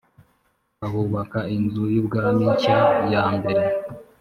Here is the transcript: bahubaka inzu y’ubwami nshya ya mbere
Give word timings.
bahubaka 0.79 1.39
inzu 1.55 1.83
y’ubwami 1.93 2.43
nshya 2.53 2.79
ya 3.13 3.23
mbere 3.37 3.63